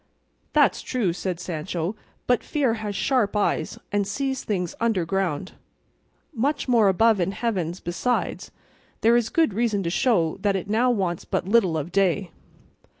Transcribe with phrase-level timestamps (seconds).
[0.53, 1.95] "That's true," said Sancho,
[2.25, 5.51] "but fear has sharp eyes, and sees things underground,
[6.33, 8.49] much more above in heavens; besides,
[9.01, 12.31] there is good reason to show that it now wants but little of day."